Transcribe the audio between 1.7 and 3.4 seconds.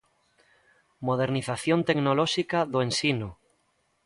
tecnolóxica do ensino.